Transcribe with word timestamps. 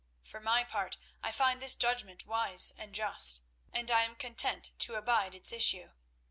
For 0.23 0.39
my 0.41 0.63
part, 0.63 0.97
I 1.21 1.31
find 1.31 1.61
this 1.61 1.75
judgment 1.75 2.25
wise 2.25 2.73
and 2.75 2.95
just, 2.95 3.41
and 3.71 3.91
I 3.91 4.01
am 4.01 4.15
content 4.15 4.71
to 4.79 4.95
abide 4.95 5.35
its 5.35 5.53
issue. 5.53 5.91